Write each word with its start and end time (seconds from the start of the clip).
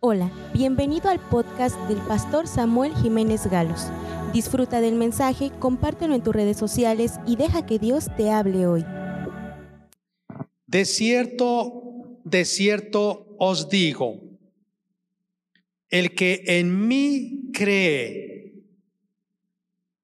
Hola, 0.00 0.30
bienvenido 0.52 1.08
al 1.08 1.18
podcast 1.18 1.74
del 1.88 1.96
pastor 2.02 2.46
Samuel 2.46 2.94
Jiménez 2.96 3.46
Galos. 3.46 3.86
Disfruta 4.34 4.82
del 4.82 4.94
mensaje, 4.94 5.50
compártelo 5.58 6.14
en 6.14 6.22
tus 6.22 6.34
redes 6.34 6.58
sociales 6.58 7.14
y 7.26 7.36
deja 7.36 7.64
que 7.64 7.78
Dios 7.78 8.10
te 8.14 8.30
hable 8.30 8.66
hoy. 8.66 8.84
De 10.66 10.84
cierto, 10.84 12.20
de 12.24 12.44
cierto 12.44 13.34
os 13.38 13.70
digo, 13.70 14.20
el 15.88 16.14
que 16.14 16.42
en 16.46 16.86
mí 16.86 17.50
cree, 17.54 18.52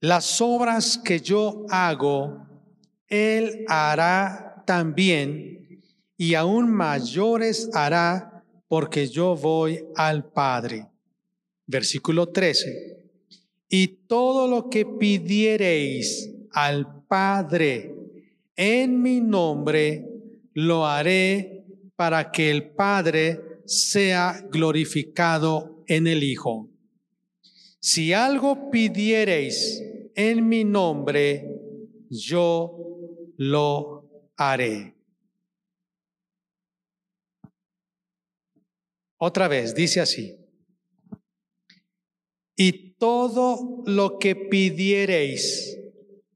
las 0.00 0.40
obras 0.40 0.96
que 0.96 1.20
yo 1.20 1.66
hago, 1.68 2.46
él 3.08 3.66
hará 3.68 4.64
también, 4.66 5.82
y 6.16 6.34
aún 6.34 6.70
mayores 6.70 7.68
hará 7.74 8.31
porque 8.72 9.06
yo 9.06 9.36
voy 9.36 9.84
al 9.96 10.32
Padre. 10.32 10.88
Versículo 11.66 12.30
13. 12.30 13.04
Y 13.68 13.86
todo 14.06 14.48
lo 14.48 14.70
que 14.70 14.86
pidiereis 14.86 16.30
al 16.52 17.04
Padre 17.04 17.94
en 18.56 19.02
mi 19.02 19.20
nombre, 19.20 20.08
lo 20.54 20.86
haré 20.86 21.66
para 21.96 22.32
que 22.32 22.50
el 22.50 22.70
Padre 22.70 23.42
sea 23.66 24.42
glorificado 24.50 25.84
en 25.86 26.06
el 26.06 26.22
Hijo. 26.22 26.70
Si 27.78 28.14
algo 28.14 28.70
pidiereis 28.70 29.82
en 30.14 30.48
mi 30.48 30.64
nombre, 30.64 31.60
yo 32.08 32.74
lo 33.36 34.08
haré. 34.34 34.94
Otra 39.24 39.46
vez, 39.46 39.72
dice 39.72 40.00
así. 40.00 40.36
Y 42.56 42.94
todo 42.94 43.84
lo 43.86 44.18
que 44.18 44.34
pidiereis 44.34 45.78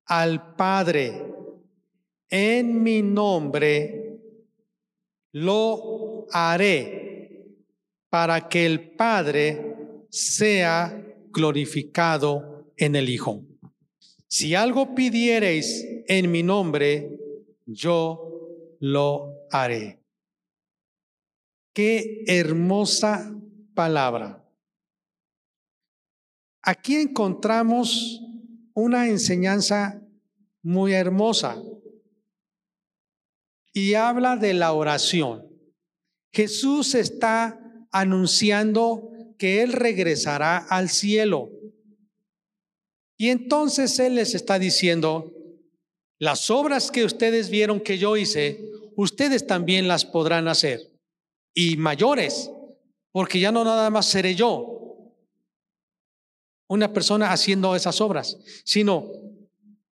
al 0.04 0.54
Padre 0.54 1.20
en 2.30 2.84
mi 2.84 3.02
nombre, 3.02 4.20
lo 5.32 6.28
haré 6.30 7.56
para 8.08 8.48
que 8.48 8.64
el 8.64 8.92
Padre 8.92 9.74
sea 10.08 11.04
glorificado 11.30 12.72
en 12.76 12.94
el 12.94 13.08
Hijo. 13.08 13.44
Si 14.28 14.54
algo 14.54 14.94
pidiereis 14.94 15.84
en 16.06 16.30
mi 16.30 16.44
nombre, 16.44 17.18
yo 17.66 18.76
lo 18.78 19.48
haré. 19.50 20.05
Qué 21.76 22.24
hermosa 22.26 23.38
palabra. 23.74 24.42
Aquí 26.62 26.96
encontramos 26.96 28.22
una 28.72 29.08
enseñanza 29.08 30.00
muy 30.62 30.94
hermosa 30.94 31.62
y 33.74 33.92
habla 33.92 34.38
de 34.38 34.54
la 34.54 34.72
oración. 34.72 35.46
Jesús 36.32 36.94
está 36.94 37.60
anunciando 37.92 39.10
que 39.36 39.62
Él 39.62 39.74
regresará 39.74 40.56
al 40.56 40.88
cielo. 40.88 41.50
Y 43.18 43.28
entonces 43.28 43.98
Él 43.98 44.14
les 44.14 44.34
está 44.34 44.58
diciendo, 44.58 45.30
las 46.18 46.48
obras 46.48 46.90
que 46.90 47.04
ustedes 47.04 47.50
vieron 47.50 47.80
que 47.80 47.98
yo 47.98 48.16
hice, 48.16 48.64
ustedes 48.96 49.46
también 49.46 49.88
las 49.88 50.06
podrán 50.06 50.48
hacer 50.48 50.95
y 51.58 51.78
mayores, 51.78 52.50
porque 53.12 53.40
ya 53.40 53.50
no 53.50 53.64
nada 53.64 53.88
más 53.88 54.04
seré 54.06 54.34
yo 54.34 54.74
una 56.68 56.92
persona 56.92 57.32
haciendo 57.32 57.74
esas 57.74 58.00
obras, 58.02 58.36
sino 58.62 59.10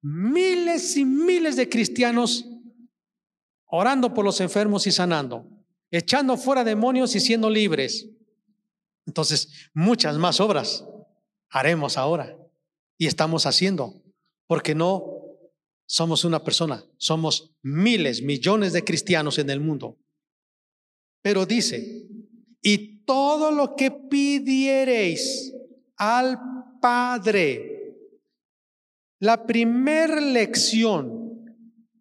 miles 0.02 0.94
y 0.98 1.06
miles 1.06 1.56
de 1.56 1.68
cristianos 1.68 2.44
orando 3.66 4.12
por 4.12 4.26
los 4.26 4.40
enfermos 4.42 4.86
y 4.86 4.92
sanando, 4.92 5.46
echando 5.90 6.36
fuera 6.36 6.64
demonios 6.64 7.16
y 7.16 7.20
siendo 7.20 7.48
libres. 7.48 8.10
Entonces, 9.06 9.70
muchas 9.72 10.18
más 10.18 10.40
obras 10.40 10.84
haremos 11.48 11.96
ahora 11.96 12.36
y 12.98 13.06
estamos 13.06 13.46
haciendo, 13.46 14.02
porque 14.46 14.74
no 14.74 15.14
somos 15.86 16.24
una 16.26 16.44
persona, 16.44 16.84
somos 16.98 17.54
miles, 17.62 18.20
millones 18.20 18.74
de 18.74 18.84
cristianos 18.84 19.38
en 19.38 19.48
el 19.48 19.60
mundo. 19.60 19.96
Pero 21.24 21.46
dice, 21.46 22.06
y 22.60 23.02
todo 23.06 23.50
lo 23.50 23.76
que 23.76 23.90
pidiereis 23.90 25.54
al 25.96 26.38
Padre, 26.82 27.96
la 29.20 29.46
primera 29.46 30.20
lección 30.20 31.56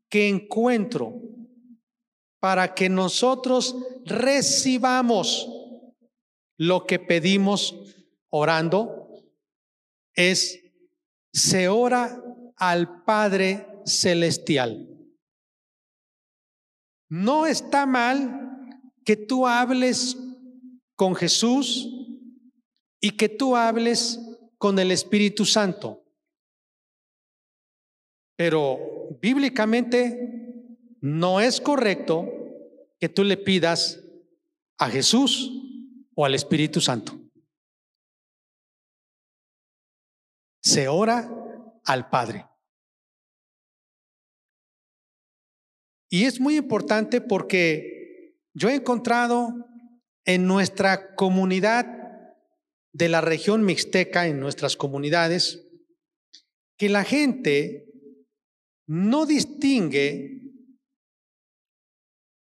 que 0.09 0.27
encuentro 0.27 1.21
para 2.41 2.73
que 2.73 2.89
nosotros 2.89 3.77
recibamos 4.03 5.47
lo 6.57 6.85
que 6.85 6.99
pedimos 6.99 7.79
orando 8.29 9.23
es 10.15 10.59
se 11.31 11.69
ora 11.69 12.21
al 12.57 13.05
Padre 13.05 13.67
Celestial. 13.85 14.89
No 17.07 17.45
está 17.45 17.85
mal 17.85 18.42
que 19.03 19.15
tú 19.15 19.47
hables 19.47 20.17
con 20.95 21.15
Jesús 21.15 21.89
y 23.01 23.11
que 23.11 23.29
tú 23.29 23.55
hables 23.55 24.19
con 24.57 24.79
el 24.79 24.91
Espíritu 24.91 25.45
Santo. 25.45 26.03
Pero 28.35 29.17
bíblicamente 29.21 30.33
no 31.01 31.41
es 31.41 31.59
correcto 31.59 32.29
que 32.99 33.09
tú 33.09 33.23
le 33.23 33.37
pidas 33.37 34.01
a 34.77 34.89
Jesús 34.89 35.51
o 36.15 36.25
al 36.25 36.35
Espíritu 36.35 36.79
Santo. 36.79 37.19
Se 40.61 40.87
ora 40.87 41.29
al 41.83 42.09
Padre. 42.09 42.47
Y 46.09 46.25
es 46.25 46.39
muy 46.39 46.55
importante 46.55 47.19
porque 47.19 47.92
yo 48.53 48.69
he 48.69 48.75
encontrado 48.75 49.49
en 50.25 50.47
nuestra 50.47 51.15
comunidad 51.15 51.85
de 52.93 53.09
la 53.09 53.21
región 53.21 53.65
mixteca, 53.65 54.27
en 54.27 54.39
nuestras 54.39 54.77
comunidades, 54.77 55.67
que 56.77 56.89
la 56.89 57.03
gente 57.03 57.87
no 58.87 59.25
distingue 59.25 60.41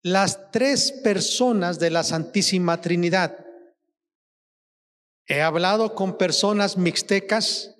las 0.01 0.51
tres 0.51 0.91
personas 0.91 1.77
de 1.79 1.91
la 1.91 2.03
Santísima 2.03 2.81
Trinidad. 2.81 3.45
He 5.27 5.41
hablado 5.41 5.93
con 5.93 6.17
personas 6.17 6.77
mixtecas 6.77 7.75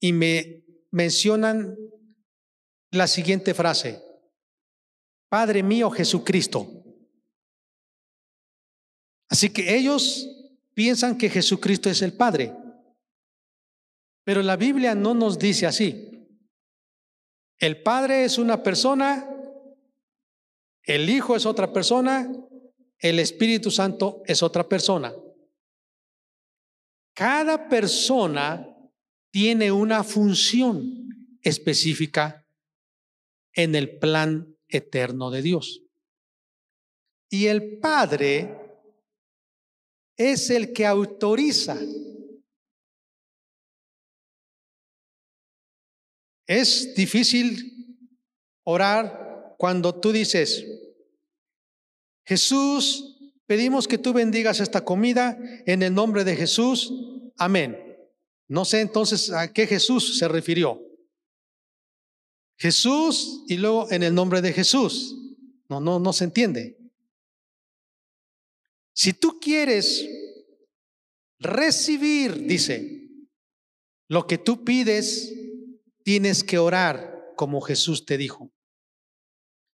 y 0.00 0.12
me 0.12 0.64
mencionan 0.90 1.76
la 2.92 3.06
siguiente 3.06 3.52
frase, 3.52 4.02
Padre 5.28 5.62
mío 5.62 5.90
Jesucristo. 5.90 6.85
Así 9.28 9.50
que 9.50 9.76
ellos 9.76 10.28
piensan 10.74 11.16
que 11.16 11.30
Jesucristo 11.30 11.90
es 11.90 12.02
el 12.02 12.12
Padre. 12.12 12.54
Pero 14.24 14.42
la 14.42 14.56
Biblia 14.56 14.94
no 14.94 15.14
nos 15.14 15.38
dice 15.38 15.66
así. 15.66 16.28
El 17.58 17.82
Padre 17.82 18.24
es 18.24 18.38
una 18.38 18.62
persona, 18.62 19.28
el 20.82 21.08
Hijo 21.08 21.34
es 21.34 21.46
otra 21.46 21.72
persona, 21.72 22.30
el 22.98 23.18
Espíritu 23.18 23.70
Santo 23.70 24.22
es 24.26 24.42
otra 24.42 24.68
persona. 24.68 25.14
Cada 27.14 27.68
persona 27.68 28.68
tiene 29.30 29.72
una 29.72 30.04
función 30.04 31.08
específica 31.40 32.46
en 33.54 33.74
el 33.74 33.98
plan 33.98 34.54
eterno 34.68 35.30
de 35.30 35.42
Dios. 35.42 35.82
Y 37.30 37.46
el 37.46 37.78
Padre 37.78 38.65
es 40.16 40.50
el 40.50 40.72
que 40.72 40.86
autoriza. 40.86 41.76
Es 46.46 46.94
difícil 46.94 47.98
orar 48.64 49.54
cuando 49.58 49.94
tú 49.94 50.12
dices, 50.12 50.64
Jesús, 52.24 53.18
pedimos 53.46 53.88
que 53.88 53.98
tú 53.98 54.12
bendigas 54.12 54.60
esta 54.60 54.84
comida 54.84 55.38
en 55.66 55.82
el 55.82 55.94
nombre 55.94 56.24
de 56.24 56.36
Jesús. 56.36 56.92
Amén. 57.36 57.76
No 58.48 58.64
sé 58.64 58.80
entonces 58.80 59.30
a 59.30 59.52
qué 59.52 59.66
Jesús 59.66 60.18
se 60.18 60.28
refirió. 60.28 60.80
Jesús 62.58 63.44
y 63.48 63.56
luego 63.56 63.90
en 63.90 64.02
el 64.02 64.14
nombre 64.14 64.40
de 64.40 64.52
Jesús. 64.52 65.16
No, 65.68 65.80
no, 65.80 65.98
no 65.98 66.12
se 66.12 66.24
entiende. 66.24 66.78
Si 68.96 69.12
tú 69.12 69.38
quieres 69.38 70.08
recibir, 71.38 72.46
dice, 72.46 73.10
lo 74.08 74.26
que 74.26 74.38
tú 74.38 74.64
pides, 74.64 75.34
tienes 76.02 76.42
que 76.42 76.56
orar 76.56 77.34
como 77.36 77.60
Jesús 77.60 78.06
te 78.06 78.16
dijo. 78.16 78.50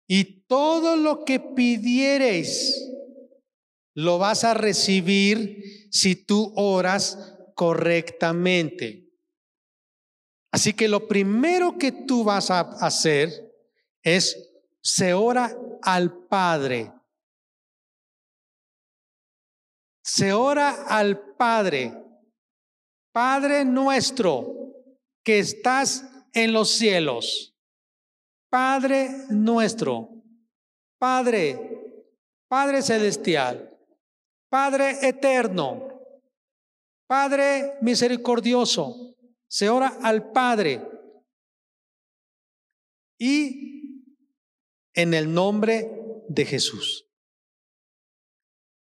Y 0.07 0.45
todo 0.47 0.97
lo 0.97 1.25
que 1.25 1.41
pidiereis, 1.41 2.81
lo 3.95 4.19
vas 4.19 4.45
a 4.45 4.55
recibir 4.55 5.89
si 5.91 6.15
tú 6.15 6.53
oras 6.55 7.35
correctamente. 7.57 9.11
Así 10.53 10.75
que 10.75 10.87
lo 10.87 11.09
primero 11.09 11.77
que 11.77 11.91
tú 11.91 12.23
vas 12.23 12.53
a 12.53 12.61
hacer 12.61 13.53
es 14.05 14.49
se 14.81 15.13
ora 15.13 15.59
al 15.83 16.27
Padre. 16.29 16.93
Se 20.11 20.33
ora 20.33 20.87
al 20.87 21.35
Padre. 21.37 21.93
Padre 23.13 23.67
nuestro 23.67 24.73
que 25.23 25.39
estás 25.39 26.03
en 26.33 26.55
los 26.55 26.71
cielos. 26.71 27.55
Padre 28.49 29.11
nuestro. 29.29 30.09
Padre, 30.99 32.01
Padre 32.49 32.81
celestial. 32.81 33.79
Padre 34.49 34.97
eterno. 35.07 36.01
Padre 37.07 37.75
misericordioso. 37.83 39.15
Se 39.47 39.69
ora 39.69 39.99
al 40.03 40.33
Padre. 40.33 40.89
Y 43.19 44.15
en 44.95 45.13
el 45.13 45.31
nombre 45.35 46.25
de 46.29 46.47
Jesús. 46.47 47.08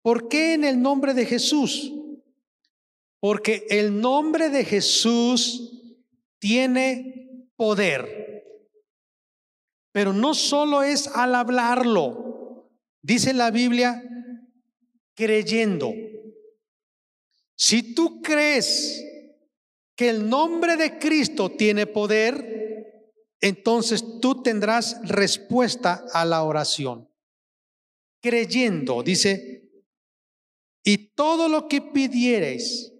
¿Por 0.04 0.28
qué 0.28 0.52
en 0.52 0.64
el 0.64 0.82
nombre 0.82 1.14
de 1.14 1.24
Jesús? 1.24 1.90
Porque 3.20 3.66
el 3.70 4.02
nombre 4.02 4.50
de 4.50 4.62
Jesús 4.62 5.80
tiene 6.38 7.48
poder. 7.56 8.44
Pero 9.92 10.12
no 10.12 10.34
solo 10.34 10.82
es 10.82 11.08
al 11.08 11.34
hablarlo, 11.34 12.70
dice 13.00 13.32
la 13.32 13.50
Biblia, 13.50 14.02
creyendo. 15.14 15.94
Si 17.56 17.94
tú 17.94 18.20
crees 18.20 19.02
que 19.96 20.10
el 20.10 20.28
nombre 20.28 20.76
de 20.76 20.98
Cristo 20.98 21.50
tiene 21.50 21.86
poder, 21.86 23.14
entonces 23.40 24.04
tú 24.20 24.42
tendrás 24.42 25.00
respuesta 25.08 26.04
a 26.12 26.26
la 26.26 26.42
oración. 26.42 27.08
Creyendo, 28.20 29.02
dice, 29.02 29.63
y 30.84 31.14
todo 31.14 31.48
lo 31.48 31.66
que 31.66 31.80
pidiereis, 31.80 32.92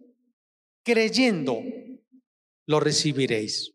creyendo, 0.83 1.63
lo 2.67 2.81
recibiréis. 2.81 3.73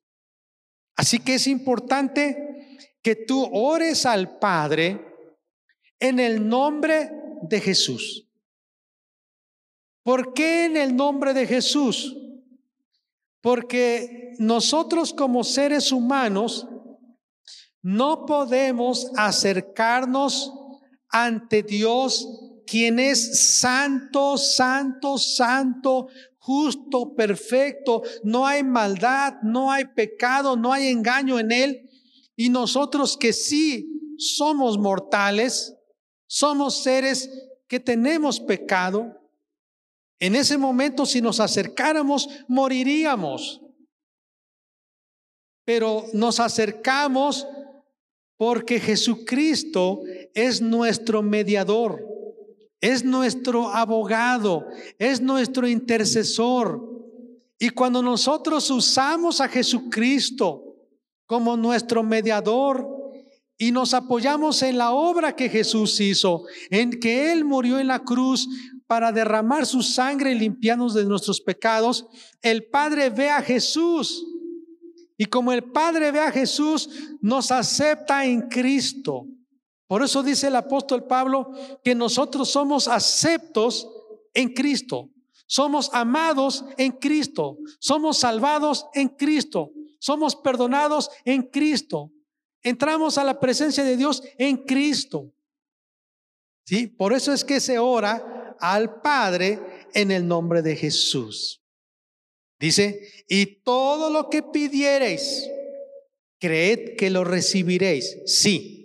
Así 0.96 1.20
que 1.20 1.36
es 1.36 1.48
importante 1.48 2.78
que 3.02 3.16
tú 3.16 3.48
ores 3.54 4.06
al 4.06 4.40
Padre 4.40 5.00
en 6.00 6.20
el 6.20 6.48
nombre 6.48 7.12
de 7.44 7.62
Jesús. 7.62 8.28
¿Por 10.04 10.34
qué 10.34 10.66
en 10.66 10.76
el 10.76 10.96
nombre 10.96 11.34
de 11.34 11.46
Jesús? 11.46 12.18
Porque 13.42 14.34
nosotros 14.40 15.14
como 15.14 15.44
seres 15.44 15.92
humanos 15.92 16.68
no 17.82 18.26
podemos 18.26 19.12
acercarnos 19.16 20.54
ante 21.10 21.64
Dios, 21.64 22.28
quien 22.70 23.00
es 23.00 23.60
santo, 23.60 24.38
santo, 24.38 25.18
santo, 25.18 26.08
justo, 26.38 27.16
perfecto, 27.16 28.04
no 28.24 28.46
hay 28.46 28.64
maldad, 28.64 29.42
no 29.42 29.72
hay 29.72 29.86
pecado, 29.86 30.56
no 30.56 30.72
hay 30.72 30.88
engaño 30.90 31.40
en 31.40 31.52
él. 31.52 31.90
Y 32.36 32.50
nosotros 32.50 33.18
que 33.18 33.34
sí 33.34 34.16
somos 34.20 34.78
mortales, 34.78 35.76
somos 36.28 36.84
seres 36.84 37.30
que 37.68 37.80
tenemos 37.80 38.40
pecado, 38.40 39.16
en 40.20 40.36
ese 40.36 40.58
momento 40.58 41.08
si 41.08 41.22
nos 41.22 41.40
acercáramos 41.40 42.30
moriríamos. 42.48 43.62
Pero 45.66 46.06
nos 46.14 46.40
acercamos 46.40 47.48
porque 48.38 48.80
Jesucristo 48.80 50.02
es 50.36 50.62
nuestro 50.62 51.24
mediador 51.24 52.19
es 52.82 53.04
nuestro 53.04 53.70
abogado, 53.70 54.68
es 54.98 55.22
nuestro 55.22 55.68
intercesor. 55.68 56.82
Y 57.60 57.70
cuando 57.70 58.02
nosotros 58.02 58.70
usamos 58.72 59.42
a 59.42 59.50
Jesucristo 59.50 60.64
como 61.26 61.58
nuestro 61.58 62.04
mediador 62.04 62.88
y 63.58 63.72
nos 63.72 63.94
apoyamos 63.94 64.62
en 64.62 64.78
la 64.78 64.92
obra 64.92 65.36
que 65.36 65.50
Jesús 65.50 66.00
hizo, 66.00 66.46
en 66.70 66.92
que 66.92 67.34
Él 67.34 67.44
murió 67.44 67.80
en 67.80 67.88
la 67.88 68.00
cruz 68.00 68.48
para 68.88 69.12
derramar 69.12 69.66
su 69.66 69.84
sangre 69.84 70.32
y 70.32 70.40
limpiarnos 70.40 70.94
de 70.94 71.06
nuestros 71.06 71.42
pecados, 71.42 72.08
el 72.42 72.66
Padre 72.70 73.10
ve 73.10 73.30
a 73.30 73.42
Jesús. 73.42 74.26
Y 75.18 75.26
como 75.26 75.52
el 75.52 75.64
Padre 75.64 76.14
ve 76.14 76.22
a 76.22 76.32
Jesús, 76.32 76.90
nos 77.22 77.52
acepta 77.52 78.26
en 78.26 78.44
Cristo. 78.44 79.28
Por 79.90 80.04
eso 80.04 80.22
dice 80.22 80.50
el 80.50 80.56
apóstol 80.56 81.08
Pablo 81.08 81.52
que 81.84 81.96
nosotros 81.96 82.52
somos 82.52 82.88
aceptos 82.88 83.90
en 84.36 84.54
Cristo, 84.54 85.10
somos 85.48 85.90
amados 85.94 86.64
en 86.78 86.92
Cristo, 86.92 87.58
somos 87.80 88.20
salvados 88.20 88.86
en 88.94 89.10
Cristo, 89.10 89.72
somos 89.98 90.36
perdonados 90.36 91.10
en 91.26 91.42
Cristo, 91.42 92.12
entramos 92.62 93.18
a 93.18 93.24
la 93.24 93.40
presencia 93.40 93.84
de 93.84 93.98
Dios 93.98 94.22
en 94.38 94.58
Cristo. 94.58 95.34
¿Sí? 96.66 96.86
Por 96.86 97.12
eso 97.12 97.34
es 97.34 97.44
que 97.44 97.60
se 97.60 97.80
ora 97.80 98.56
al 98.60 99.02
Padre 99.02 99.88
en 99.96 100.12
el 100.12 100.28
nombre 100.28 100.62
de 100.62 100.76
Jesús. 100.76 101.64
Dice, 102.60 103.26
y 103.28 103.64
todo 103.64 104.12
lo 104.12 104.30
que 104.30 104.44
pidiereis, 104.44 105.50
creed 106.38 106.96
que 106.96 107.10
lo 107.10 107.24
recibiréis. 107.24 108.20
Sí 108.28 108.79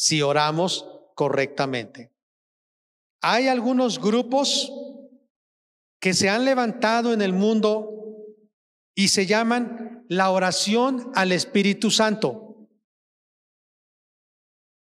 si 0.00 0.22
oramos 0.22 0.88
correctamente. 1.16 2.12
Hay 3.20 3.48
algunos 3.48 4.00
grupos 4.00 4.72
que 6.00 6.14
se 6.14 6.28
han 6.28 6.44
levantado 6.44 7.12
en 7.12 7.20
el 7.20 7.32
mundo 7.32 8.14
y 8.94 9.08
se 9.08 9.26
llaman 9.26 10.04
la 10.08 10.30
oración 10.30 11.10
al 11.16 11.32
Espíritu 11.32 11.90
Santo. 11.90 12.68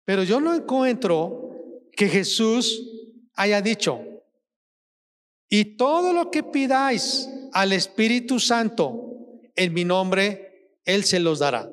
Pero 0.06 0.22
yo 0.22 0.40
no 0.40 0.54
encuentro 0.54 1.56
que 1.92 2.08
Jesús 2.08 2.80
haya 3.34 3.64
dicho, 3.64 4.06
y 5.50 5.76
todo 5.76 6.14
lo 6.14 6.30
que 6.30 6.44
pidáis 6.44 7.28
al 7.52 7.74
Espíritu 7.74 8.40
Santo 8.40 9.42
en 9.56 9.74
mi 9.74 9.86
nombre, 9.86 10.78
Él 10.86 11.04
se 11.04 11.20
los 11.20 11.40
dará. 11.40 11.68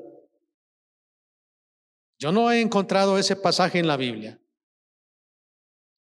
Yo 2.18 2.32
no 2.32 2.50
he 2.50 2.60
encontrado 2.60 3.18
ese 3.18 3.36
pasaje 3.36 3.78
en 3.78 3.86
la 3.86 3.96
Biblia. 3.96 4.40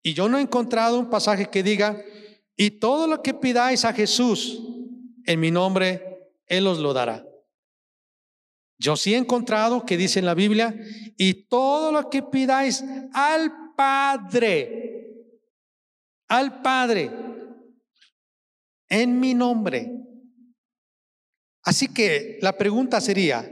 Y 0.01 0.13
yo 0.13 0.29
no 0.29 0.37
he 0.37 0.41
encontrado 0.41 0.99
un 0.99 1.09
pasaje 1.09 1.49
que 1.49 1.63
diga, 1.63 2.01
y 2.55 2.71
todo 2.71 3.07
lo 3.07 3.21
que 3.21 3.33
pidáis 3.33 3.83
a 3.85 3.93
Jesús 3.93 4.61
en 5.25 5.39
mi 5.39 5.51
nombre, 5.51 6.29
Él 6.45 6.67
os 6.67 6.79
lo 6.79 6.93
dará. 6.93 7.25
Yo 8.77 8.95
sí 8.95 9.13
he 9.13 9.17
encontrado 9.17 9.85
que 9.85 9.97
dice 9.97 10.19
en 10.19 10.25
la 10.25 10.35
Biblia, 10.35 10.75
y 11.17 11.45
todo 11.47 11.91
lo 11.91 12.09
que 12.09 12.21
pidáis 12.21 12.83
al 13.13 13.73
Padre, 13.75 15.31
al 16.27 16.61
Padre, 16.61 17.11
en 18.89 19.19
mi 19.19 19.33
nombre. 19.33 19.91
Así 21.63 21.87
que 21.91 22.37
la 22.41 22.57
pregunta 22.57 23.01
sería, 23.01 23.49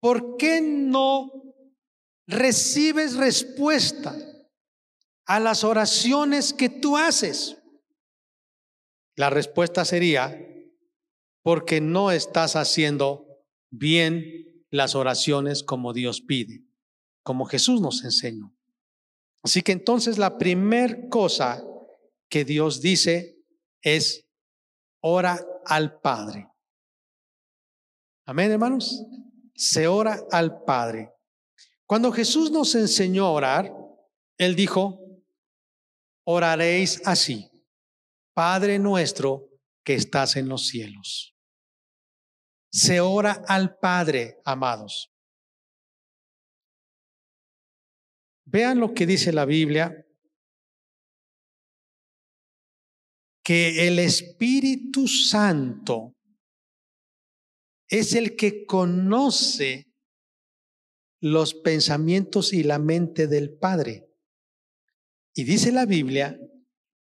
¿por 0.00 0.36
qué 0.36 0.60
no 0.60 1.45
recibes 2.26 3.16
respuesta 3.16 4.16
a 5.26 5.40
las 5.40 5.64
oraciones 5.64 6.52
que 6.52 6.68
tú 6.68 6.96
haces? 6.96 7.56
La 9.16 9.30
respuesta 9.30 9.84
sería, 9.84 10.38
porque 11.42 11.80
no 11.80 12.10
estás 12.10 12.56
haciendo 12.56 13.26
bien 13.70 14.64
las 14.70 14.94
oraciones 14.94 15.62
como 15.62 15.92
Dios 15.92 16.20
pide, 16.20 16.64
como 17.22 17.46
Jesús 17.46 17.80
nos 17.80 18.04
enseñó. 18.04 18.54
Así 19.42 19.62
que 19.62 19.72
entonces 19.72 20.18
la 20.18 20.38
primer 20.38 21.08
cosa 21.08 21.64
que 22.28 22.44
Dios 22.44 22.80
dice 22.80 23.38
es, 23.80 24.28
ora 25.00 25.40
al 25.64 26.00
Padre. 26.00 26.48
Amén, 28.26 28.50
hermanos. 28.50 29.04
Se 29.54 29.86
ora 29.86 30.20
al 30.32 30.64
Padre. 30.64 31.15
Cuando 31.86 32.10
Jesús 32.10 32.50
nos 32.50 32.74
enseñó 32.74 33.26
a 33.26 33.30
orar, 33.30 33.72
Él 34.38 34.56
dijo, 34.56 35.00
oraréis 36.26 37.00
así. 37.06 37.48
Padre 38.34 38.78
nuestro 38.78 39.48
que 39.84 39.94
estás 39.94 40.36
en 40.36 40.48
los 40.48 40.66
cielos. 40.66 41.34
Se 42.70 43.00
ora 43.00 43.44
al 43.46 43.78
Padre, 43.78 44.40
amados. 44.44 45.10
Vean 48.44 48.78
lo 48.78 48.92
que 48.92 49.06
dice 49.06 49.32
la 49.32 49.44
Biblia, 49.44 49.94
que 53.42 53.86
el 53.86 54.00
Espíritu 54.00 55.06
Santo 55.06 56.16
es 57.88 58.14
el 58.14 58.36
que 58.36 58.66
conoce 58.66 59.95
los 61.20 61.54
pensamientos 61.54 62.52
y 62.52 62.62
la 62.62 62.78
mente 62.78 63.26
del 63.26 63.56
Padre. 63.56 64.08
Y 65.34 65.44
dice 65.44 65.72
la 65.72 65.86
Biblia 65.86 66.38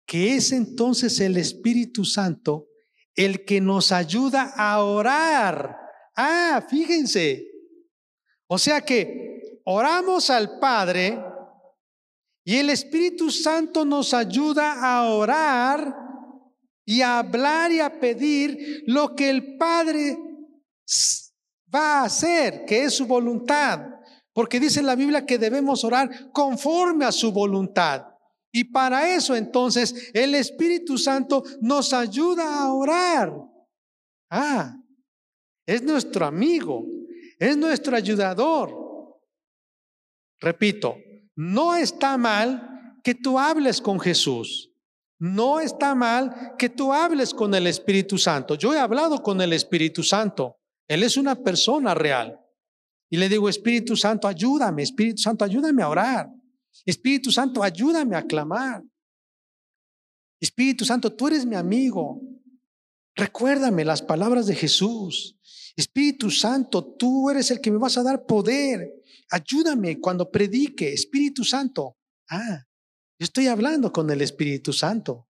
que 0.06 0.34
es 0.36 0.52
entonces 0.52 1.20
el 1.20 1.36
Espíritu 1.36 2.04
Santo 2.04 2.68
el 3.14 3.44
que 3.44 3.60
nos 3.60 3.92
ayuda 3.92 4.52
a 4.56 4.82
orar. 4.82 5.76
Ah, 6.16 6.64
fíjense. 6.68 7.46
O 8.46 8.58
sea 8.58 8.80
que 8.82 9.60
oramos 9.64 10.30
al 10.30 10.58
Padre 10.58 11.18
y 12.44 12.56
el 12.56 12.70
Espíritu 12.70 13.30
Santo 13.30 13.84
nos 13.84 14.12
ayuda 14.12 14.82
a 14.82 15.08
orar 15.08 15.94
y 16.84 17.00
a 17.00 17.20
hablar 17.20 17.70
y 17.70 17.80
a 17.80 18.00
pedir 18.00 18.82
lo 18.86 19.14
que 19.14 19.30
el 19.30 19.56
Padre 19.56 20.18
va 21.74 22.00
a 22.00 22.04
hacer, 22.04 22.64
que 22.66 22.84
es 22.84 22.94
su 22.94 23.06
voluntad. 23.06 23.80
Porque 24.32 24.60
dice 24.60 24.82
la 24.82 24.94
Biblia 24.94 25.26
que 25.26 25.38
debemos 25.38 25.84
orar 25.84 26.30
conforme 26.32 27.04
a 27.04 27.12
su 27.12 27.32
voluntad. 27.32 28.06
Y 28.52 28.64
para 28.64 29.14
eso 29.14 29.34
entonces 29.34 30.10
el 30.12 30.34
Espíritu 30.34 30.98
Santo 30.98 31.42
nos 31.60 31.92
ayuda 31.92 32.60
a 32.60 32.72
orar. 32.72 33.32
Ah, 34.30 34.76
es 35.66 35.82
nuestro 35.82 36.26
amigo, 36.26 36.84
es 37.38 37.56
nuestro 37.56 37.96
ayudador. 37.96 38.82
Repito, 40.40 40.96
no 41.36 41.74
está 41.76 42.16
mal 42.18 42.98
que 43.02 43.14
tú 43.14 43.38
hables 43.38 43.80
con 43.80 44.00
Jesús. 44.00 44.70
No 45.18 45.60
está 45.60 45.94
mal 45.94 46.56
que 46.58 46.68
tú 46.68 46.92
hables 46.92 47.32
con 47.32 47.54
el 47.54 47.68
Espíritu 47.68 48.18
Santo. 48.18 48.56
Yo 48.56 48.74
he 48.74 48.78
hablado 48.78 49.22
con 49.22 49.40
el 49.40 49.52
Espíritu 49.52 50.02
Santo. 50.02 50.56
Él 50.88 51.04
es 51.04 51.16
una 51.16 51.36
persona 51.36 51.94
real. 51.94 52.41
Y 53.12 53.18
le 53.18 53.28
digo, 53.28 53.46
Espíritu 53.46 53.94
Santo, 53.94 54.26
ayúdame, 54.26 54.82
Espíritu 54.82 55.20
Santo, 55.20 55.44
ayúdame 55.44 55.82
a 55.82 55.88
orar. 55.90 56.30
Espíritu 56.86 57.30
Santo, 57.30 57.62
ayúdame 57.62 58.16
a 58.16 58.22
clamar. 58.22 58.82
Espíritu 60.40 60.86
Santo, 60.86 61.14
tú 61.14 61.28
eres 61.28 61.44
mi 61.44 61.54
amigo. 61.54 62.22
Recuérdame 63.14 63.84
las 63.84 64.00
palabras 64.00 64.46
de 64.46 64.54
Jesús. 64.54 65.38
Espíritu 65.76 66.30
Santo, 66.30 66.82
tú 66.82 67.28
eres 67.28 67.50
el 67.50 67.60
que 67.60 67.70
me 67.70 67.76
vas 67.76 67.98
a 67.98 68.02
dar 68.02 68.24
poder. 68.24 68.94
Ayúdame 69.28 70.00
cuando 70.00 70.30
predique. 70.30 70.94
Espíritu 70.94 71.44
Santo. 71.44 71.98
Ah, 72.30 72.64
yo 73.18 73.24
estoy 73.24 73.46
hablando 73.48 73.92
con 73.92 74.08
el 74.08 74.22
Espíritu 74.22 74.72
Santo. 74.72 75.28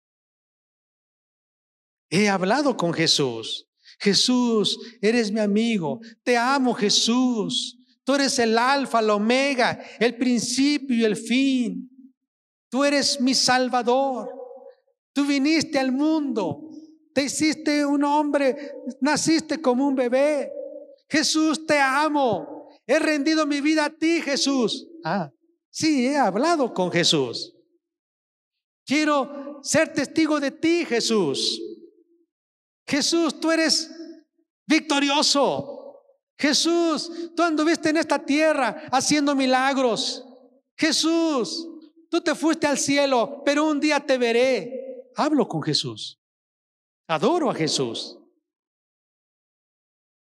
He 2.10 2.30
hablado 2.30 2.78
con 2.78 2.94
Jesús. 2.94 3.68
Jesús, 4.00 4.80
eres 5.02 5.32
mi 5.32 5.40
amigo. 5.40 6.00
Te 6.24 6.38
amo, 6.38 6.74
Jesús. 6.74 7.78
Tú 8.04 8.14
eres 8.16 8.38
el 8.40 8.58
alfa, 8.58 9.00
el 9.00 9.10
omega, 9.10 9.80
el 10.00 10.16
principio 10.16 10.96
y 10.96 11.04
el 11.04 11.16
fin. 11.16 11.90
Tú 12.70 12.84
eres 12.84 13.20
mi 13.20 13.34
salvador. 13.34 14.30
Tú 15.14 15.26
viniste 15.26 15.80
al 15.80 15.92
mundo. 15.92 16.70
Te 17.14 17.24
hiciste 17.24 17.86
un 17.86 18.04
hombre, 18.04 18.74
naciste 19.00 19.62
como 19.62 19.88
un 19.88 19.96
bebé. 19.96 20.52
Jesús, 21.10 21.66
te 21.66 21.80
amo. 21.80 22.70
He 22.86 23.00
rendido 23.00 23.46
mi 23.46 23.62
vida 23.62 23.86
a 23.86 23.90
ti, 23.90 24.22
Jesús. 24.22 24.88
Ah, 25.04 25.32
sí, 25.70 26.08
he 26.08 26.18
hablado 26.18 26.74
con 26.74 26.92
Jesús. 26.92 27.56
Quiero 28.86 29.60
ser 29.64 29.94
testigo 29.94 30.40
de 30.40 30.52
ti, 30.52 30.86
Jesús. 30.86 31.62
Jesús, 32.88 33.40
tú 33.40 33.52
eres 33.52 33.92
victorioso. 34.66 36.04
Jesús, 36.38 37.32
tú 37.36 37.44
anduviste 37.44 37.90
en 37.90 37.98
esta 37.98 38.24
tierra 38.24 38.88
haciendo 38.92 39.36
milagros. 39.36 40.24
Jesús, 40.78 41.68
tú 42.10 42.22
te 42.22 42.36
fuiste 42.36 42.68
al 42.68 42.78
cielo, 42.78 43.42
pero 43.46 43.66
un 43.66 43.80
día 43.80 44.00
te 44.00 44.18
veré. 44.18 45.12
Hablo 45.16 45.48
con 45.48 45.62
Jesús. 45.64 46.20
Adoro 47.08 47.50
a 47.50 47.56
Jesús. 47.56 48.18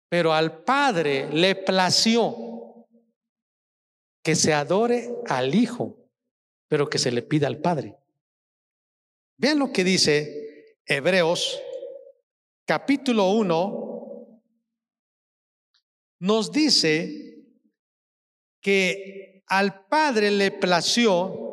Pero 0.09 0.33
al 0.33 0.63
Padre 0.63 1.29
le 1.33 1.57
plació 1.57 2.37
que 4.23 4.37
se 4.37 4.55
adore 4.55 5.11
al 5.27 5.55
Hijo, 5.55 5.97
pero 6.69 6.89
que 6.89 6.99
se 6.99 7.11
le 7.11 7.23
pida 7.23 7.49
al 7.49 7.59
Padre. 7.59 7.97
Vean 9.37 9.59
lo 9.59 9.73
que 9.73 9.83
dice 9.83 10.79
Hebreos 10.87 11.61
capítulo 12.67 13.31
1, 13.31 14.41
nos 16.21 16.51
dice 16.51 17.45
que 18.61 19.43
al 19.47 19.87
Padre 19.87 20.31
le 20.31 20.51
plació 20.51 21.45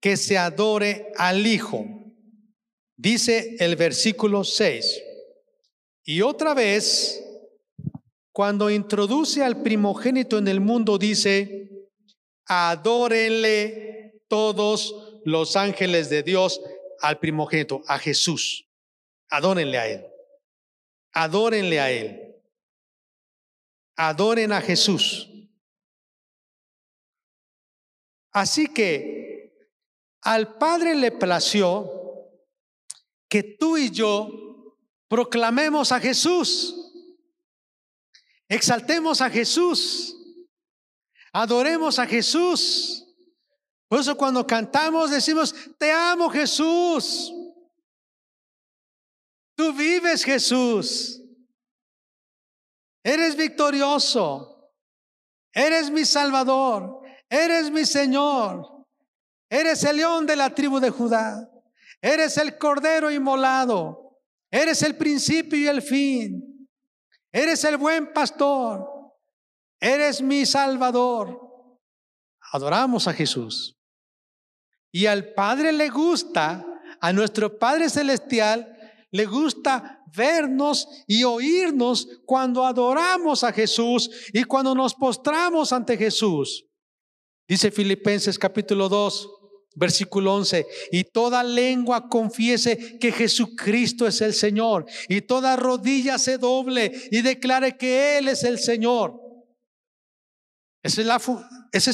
que 0.00 0.16
se 0.16 0.36
adore 0.36 1.12
al 1.16 1.46
Hijo. 1.46 1.84
Dice 2.96 3.56
el 3.58 3.76
versículo 3.76 4.44
6. 4.44 5.02
Y 6.04 6.22
otra 6.22 6.54
vez, 6.54 7.22
cuando 8.32 8.70
introduce 8.70 9.42
al 9.42 9.62
primogénito 9.62 10.38
en 10.38 10.48
el 10.48 10.60
mundo, 10.60 10.98
dice, 10.98 11.88
adórenle 12.46 14.22
todos 14.28 15.20
los 15.24 15.56
ángeles 15.56 16.10
de 16.10 16.22
Dios 16.22 16.60
al 17.00 17.18
primogénito, 17.18 17.82
a 17.86 17.98
Jesús. 17.98 18.68
Adórenle 19.28 19.78
a 19.78 19.88
Él. 19.88 20.15
Adórenle 21.16 21.80
a 21.80 21.90
Él 21.90 22.26
adoren 23.96 24.52
a 24.52 24.60
Jesús. 24.60 25.28
Así 28.30 28.68
que 28.68 29.72
al 30.20 30.58
Padre 30.58 30.94
le 30.94 31.10
plació 31.10 31.90
que 33.28 33.42
tú 33.42 33.78
y 33.78 33.90
yo 33.90 34.76
proclamemos 35.08 35.90
a 35.90 36.00
Jesús, 36.00 36.74
exaltemos 38.48 39.20
a 39.20 39.30
Jesús, 39.30 40.14
adoremos 41.32 41.98
a 41.98 42.06
Jesús. 42.06 43.02
Por 43.88 44.00
eso 44.00 44.16
cuando 44.16 44.46
cantamos 44.46 45.10
decimos, 45.10 45.54
te 45.78 45.90
amo 45.90 46.28
Jesús. 46.28 47.32
Tú 49.56 49.72
vives 49.72 50.22
Jesús. 50.22 51.22
Eres 53.02 53.36
victorioso. 53.36 54.70
Eres 55.52 55.90
mi 55.90 56.04
Salvador. 56.04 57.00
Eres 57.28 57.70
mi 57.70 57.86
Señor. 57.86 58.84
Eres 59.48 59.82
el 59.84 59.96
león 59.96 60.26
de 60.26 60.36
la 60.36 60.54
tribu 60.54 60.78
de 60.78 60.90
Judá. 60.90 61.50
Eres 62.02 62.36
el 62.36 62.58
cordero 62.58 63.10
inmolado. 63.10 64.20
Eres 64.50 64.82
el 64.82 64.96
principio 64.96 65.58
y 65.58 65.66
el 65.66 65.80
fin. 65.80 66.68
Eres 67.32 67.64
el 67.64 67.78
buen 67.78 68.12
pastor. 68.12 68.86
Eres 69.80 70.20
mi 70.20 70.44
Salvador. 70.44 71.40
Adoramos 72.52 73.08
a 73.08 73.14
Jesús. 73.14 73.78
Y 74.92 75.06
al 75.06 75.32
Padre 75.32 75.72
le 75.72 75.88
gusta, 75.88 76.64
a 77.00 77.12
nuestro 77.12 77.58
Padre 77.58 77.90
Celestial, 77.90 78.75
le 79.12 79.24
gusta 79.26 80.02
vernos 80.14 80.88
y 81.06 81.24
oírnos 81.24 82.08
cuando 82.24 82.64
adoramos 82.64 83.44
a 83.44 83.52
Jesús 83.52 84.10
y 84.32 84.44
cuando 84.44 84.74
nos 84.74 84.94
postramos 84.94 85.72
ante 85.72 85.96
Jesús. 85.96 86.66
Dice 87.48 87.70
Filipenses 87.70 88.38
capítulo 88.38 88.88
2, 88.88 89.30
versículo 89.76 90.34
11, 90.34 90.66
y 90.90 91.04
toda 91.04 91.44
lengua 91.44 92.08
confiese 92.08 92.98
que 92.98 93.12
Jesucristo 93.12 94.06
es 94.06 94.20
el 94.20 94.34
Señor, 94.34 94.86
y 95.08 95.20
toda 95.20 95.54
rodilla 95.54 96.18
se 96.18 96.38
doble 96.38 96.92
y 97.10 97.22
declare 97.22 97.76
que 97.76 98.18
Él 98.18 98.28
es 98.28 98.42
el 98.42 98.58
Señor. 98.58 99.20
Esa 100.82 101.00
es, 101.02 101.06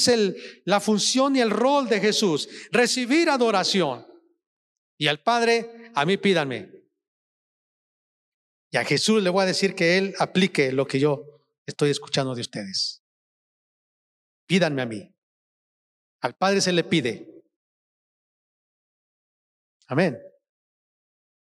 la, 0.07 0.35
la 0.65 0.81
función 0.81 1.35
y 1.37 1.41
el 1.41 1.51
rol 1.51 1.89
de 1.89 2.01
Jesús, 2.01 2.49
recibir 2.71 3.31
adoración. 3.31 4.07
Y 4.99 5.09
al 5.09 5.23
Padre, 5.23 5.91
a 5.95 6.05
mí 6.05 6.19
pídanme. 6.19 6.82
Y 8.73 8.79
a 8.79 8.85
Jesús 8.85 9.23
le 9.23 9.29
voy 9.29 9.43
a 9.43 9.47
decir 9.47 9.75
que 9.75 9.99
Él 9.99 10.15
aplique 10.19 10.73
lo 10.73 10.87
que 10.87 10.99
yo 10.99 11.45
estoy 11.67 11.91
escuchando 11.91 12.35
de 12.35 12.41
ustedes. 12.41 13.05
Pídanme 14.47 14.81
a 14.81 14.87
mí. 14.87 15.15
Al 16.23 16.35
Padre 16.35 16.63
se 16.63 16.73
le 16.73 16.83
pide. 16.83 17.45
Amén. 19.89 20.19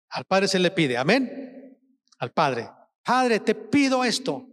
Al 0.09 0.25
Padre 0.25 0.49
se 0.49 0.59
le 0.59 0.73
pide, 0.73 0.97
amén. 0.97 1.79
Al 2.19 2.33
Padre. 2.33 2.69
Padre, 3.05 3.39
te 3.39 3.55
pido 3.55 4.05
esto 4.05 4.49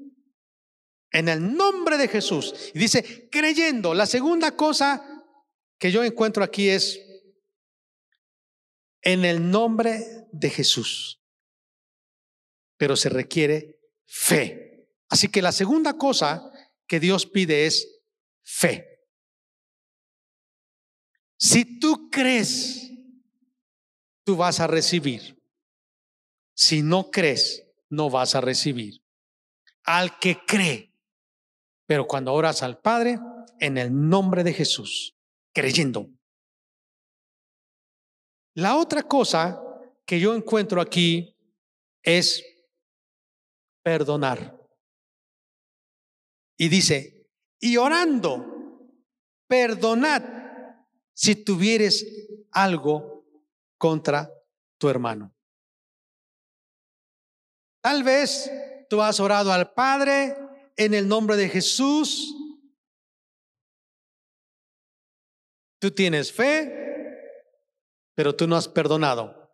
en 1.09 1.29
el 1.29 1.55
nombre 1.55 1.97
de 1.97 2.07
Jesús. 2.07 2.71
Y 2.75 2.79
dice, 2.79 3.27
creyendo. 3.31 3.95
La 3.95 4.05
segunda 4.05 4.55
cosa 4.55 5.23
que 5.79 5.91
yo 5.91 6.03
encuentro 6.03 6.43
aquí 6.43 6.69
es 6.69 7.01
en 9.01 9.25
el 9.25 9.49
nombre 9.49 10.27
de 10.31 10.49
Jesús. 10.51 11.20
Pero 12.81 12.95
se 12.95 13.09
requiere 13.09 13.79
fe. 14.07 14.89
Así 15.07 15.27
que 15.27 15.43
la 15.43 15.51
segunda 15.51 15.99
cosa 15.99 16.51
que 16.87 16.99
Dios 16.99 17.27
pide 17.27 17.67
es 17.67 18.01
fe. 18.43 19.05
Si 21.37 21.77
tú 21.77 22.09
crees, 22.09 22.91
tú 24.25 24.35
vas 24.35 24.59
a 24.59 24.65
recibir. 24.65 25.39
Si 26.55 26.81
no 26.81 27.11
crees, 27.11 27.71
no 27.87 28.09
vas 28.09 28.33
a 28.33 28.41
recibir. 28.41 29.03
Al 29.83 30.17
que 30.17 30.39
cree. 30.47 30.91
Pero 31.85 32.07
cuando 32.07 32.33
oras 32.33 32.63
al 32.63 32.81
Padre, 32.81 33.19
en 33.59 33.77
el 33.77 33.91
nombre 34.09 34.43
de 34.43 34.53
Jesús, 34.53 35.15
creyendo. 35.53 36.09
La 38.55 38.75
otra 38.75 39.03
cosa 39.03 39.61
que 40.03 40.19
yo 40.19 40.33
encuentro 40.33 40.81
aquí 40.81 41.37
es 42.01 42.43
perdonar. 43.83 44.57
Y 46.57 46.69
dice, 46.69 47.27
y 47.59 47.77
orando, 47.77 48.89
perdonad 49.47 50.23
si 51.13 51.35
tuvieres 51.35 52.05
algo 52.51 53.25
contra 53.77 54.31
tu 54.77 54.89
hermano. 54.89 55.33
Tal 57.81 58.03
vez 58.03 58.51
tú 58.89 59.01
has 59.01 59.19
orado 59.19 59.51
al 59.51 59.73
Padre 59.73 60.37
en 60.75 60.93
el 60.93 61.07
nombre 61.07 61.35
de 61.35 61.49
Jesús. 61.49 62.35
Tú 65.79 65.91
tienes 65.91 66.31
fe, 66.31 66.81
pero 68.13 68.35
tú 68.35 68.47
no 68.47 68.55
has 68.55 68.67
perdonado. 68.67 69.51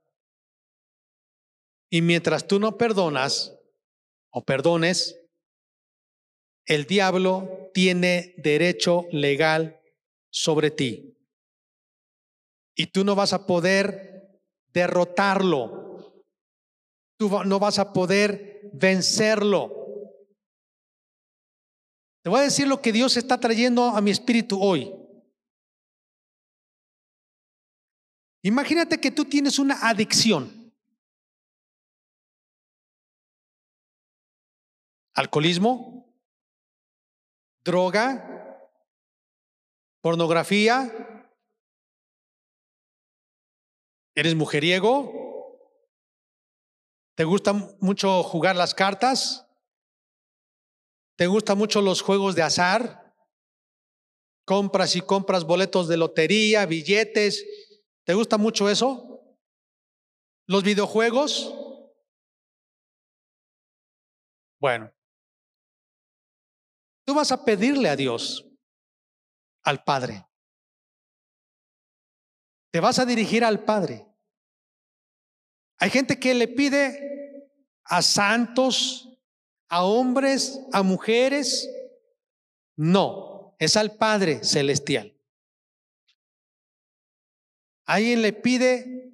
Y 1.90 2.02
mientras 2.02 2.46
tú 2.46 2.60
no 2.60 2.78
perdonas 2.78 3.57
perdones, 4.42 5.20
el 6.66 6.86
diablo 6.86 7.70
tiene 7.74 8.34
derecho 8.38 9.06
legal 9.12 9.80
sobre 10.30 10.72
ti. 10.72 11.18
Y 12.76 12.88
tú 12.88 13.04
no 13.04 13.16
vas 13.16 13.34
a 13.34 13.48
poder 13.48 14.42
derrotarlo. 14.74 16.24
Tú 17.18 17.30
no 17.46 17.60
vas 17.60 17.80
a 17.80 17.94
poder 17.94 18.70
vencerlo. 18.74 19.74
Te 22.22 22.30
voy 22.30 22.42
a 22.42 22.44
decir 22.44 22.68
lo 22.68 22.82
que 22.82 22.92
Dios 22.92 23.16
está 23.18 23.40
trayendo 23.40 23.86
a 23.86 24.02
mi 24.02 24.12
espíritu 24.12 24.62
hoy. 24.62 24.94
Imagínate 28.44 29.00
que 29.00 29.12
tú 29.12 29.26
tienes 29.26 29.58
una 29.60 29.88
adicción. 29.88 30.57
Alcoholismo, 35.18 36.14
droga, 37.64 38.70
pornografía, 40.00 40.94
eres 44.14 44.36
mujeriego, 44.36 45.60
te 47.16 47.24
gusta 47.24 47.54
mucho 47.80 48.22
jugar 48.22 48.56
las 48.56 48.76
cartas, 48.76 49.50
te 51.18 51.26
gustan 51.26 51.58
mucho 51.58 51.82
los 51.82 52.04
juegos 52.04 52.36
de 52.36 52.44
azar, 52.44 53.16
compras 54.46 54.96
y 54.96 55.02
compras 55.02 55.46
boletos 55.46 55.88
de 55.88 55.98
lotería, 55.98 56.68
billetes, 56.68 57.44
¿te 58.04 58.14
gusta 58.14 58.38
mucho 58.38 58.70
eso? 58.70 59.36
Los 60.46 60.62
videojuegos. 60.62 61.56
Bueno, 64.60 64.92
Tú 67.08 67.14
vas 67.14 67.32
a 67.32 67.46
pedirle 67.46 67.88
a 67.88 67.96
Dios, 67.96 68.46
al 69.64 69.82
Padre. 69.82 70.28
Te 72.70 72.82
vas 72.82 73.00
a 73.00 73.06
dirigir 73.06 73.46
al 73.46 73.64
Padre. 73.64 74.06
Hay 75.80 75.90
gente 75.90 76.20
que 76.20 76.34
le 76.34 76.50
pide 76.50 77.50
a 77.86 78.02
santos, 78.02 79.08
a 79.70 79.86
hombres, 79.86 80.60
a 80.74 80.84
mujeres. 80.84 81.70
No, 82.76 83.56
es 83.58 83.78
al 83.78 83.96
Padre 83.96 84.44
Celestial. 84.44 85.18
Alguien 87.86 88.22
le 88.22 88.34
pide 88.34 89.14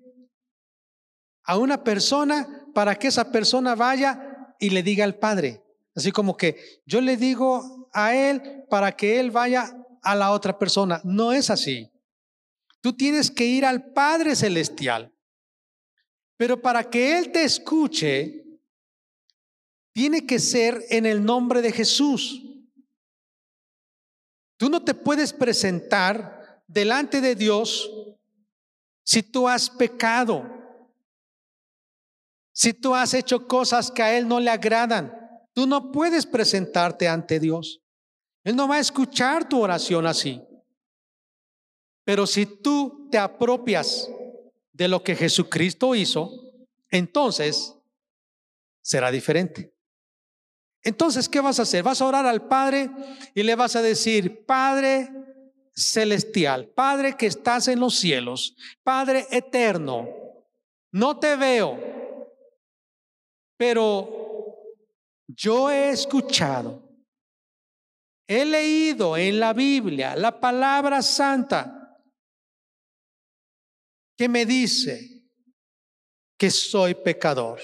a 1.44 1.60
una 1.60 1.84
persona 1.84 2.66
para 2.74 2.96
que 2.96 3.10
esa 3.10 3.32
persona 3.32 3.76
vaya 3.76 4.56
y 4.60 4.72
le 4.72 4.82
diga 4.82 5.04
al 5.04 5.20
Padre. 5.20 5.64
Así 5.94 6.12
como 6.12 6.36
que 6.36 6.82
yo 6.88 7.00
le 7.00 7.18
digo 7.18 7.83
a 7.94 8.16
Él 8.16 8.66
para 8.70 8.96
que 8.96 9.20
Él 9.20 9.32
vaya 9.32 9.72
a 10.02 10.16
la 10.16 10.32
otra 10.32 10.58
persona. 10.58 11.02
No 11.04 11.32
es 11.32 11.50
así. 11.50 11.90
Tú 12.82 12.94
tienes 12.94 13.32
que 13.32 13.46
ir 13.46 13.66
al 13.66 13.94
Padre 13.94 14.36
Celestial. 14.36 15.14
Pero 16.36 16.62
para 16.62 16.90
que 16.90 17.18
Él 17.18 17.32
te 17.32 17.44
escuche, 17.44 18.44
tiene 19.94 20.26
que 20.26 20.40
ser 20.40 20.84
en 20.90 21.06
el 21.06 21.24
nombre 21.24 21.62
de 21.62 21.72
Jesús. 21.72 22.42
Tú 24.58 24.70
no 24.70 24.84
te 24.84 24.94
puedes 24.94 25.32
presentar 25.32 26.64
delante 26.68 27.22
de 27.22 27.36
Dios 27.36 27.90
si 29.04 29.22
tú 29.22 29.48
has 29.48 29.70
pecado, 29.70 30.44
si 32.52 32.74
tú 32.74 32.96
has 32.96 33.14
hecho 33.14 33.48
cosas 33.48 33.92
que 33.92 34.02
a 34.02 34.18
Él 34.18 34.28
no 34.28 34.40
le 34.40 34.50
agradan. 34.50 35.14
Tú 35.54 35.68
no 35.68 35.92
puedes 35.92 36.26
presentarte 36.26 37.08
ante 37.08 37.40
Dios. 37.40 37.83
Él 38.44 38.56
no 38.56 38.68
va 38.68 38.76
a 38.76 38.80
escuchar 38.80 39.48
tu 39.48 39.62
oración 39.62 40.06
así. 40.06 40.42
Pero 42.04 42.28
si 42.28 42.46
tú 42.46 43.08
te 43.10 43.18
apropias 43.18 44.10
de 44.74 44.88
lo 44.88 45.04
que 45.04 45.16
Jesucristo 45.16 45.96
hizo, 45.96 46.32
entonces 46.90 47.76
será 48.82 49.10
diferente. 49.12 49.74
Entonces, 50.82 51.30
¿qué 51.30 51.40
vas 51.40 51.60
a 51.60 51.62
hacer? 51.62 51.82
Vas 51.82 52.02
a 52.02 52.06
orar 52.06 52.26
al 52.26 52.46
Padre 52.48 52.90
y 53.34 53.44
le 53.44 53.56
vas 53.56 53.76
a 53.78 53.82
decir, 53.82 54.46
Padre 54.46 55.10
celestial, 55.76 56.68
Padre 56.68 57.16
que 57.18 57.26
estás 57.26 57.68
en 57.68 57.80
los 57.80 57.96
cielos, 57.96 58.56
Padre 58.84 59.26
eterno, 59.32 60.08
no 60.92 61.18
te 61.18 61.36
veo, 61.36 61.80
pero 63.58 64.10
yo 65.28 65.72
he 65.72 65.90
escuchado 65.90 66.83
He 68.28 68.46
leído 68.46 69.18
en 69.18 69.40
la 69.40 69.54
Biblia 69.54 70.16
la 70.16 70.40
palabra 70.40 71.02
santa 71.02 72.02
que 74.18 74.30
me 74.30 74.46
dice 74.46 75.30
que 76.38 76.50
soy 76.50 76.96
pecador, 76.96 77.60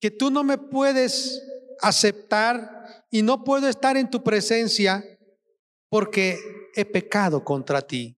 que 0.00 0.10
tú 0.10 0.30
no 0.30 0.44
me 0.44 0.58
puedes 0.58 1.42
aceptar 1.80 3.06
y 3.10 3.22
no 3.22 3.44
puedo 3.44 3.68
estar 3.68 3.96
en 3.96 4.10
tu 4.10 4.22
presencia 4.22 5.02
porque 5.90 6.38
he 6.74 6.84
pecado 6.84 7.42
contra 7.42 7.80
ti. 7.80 8.16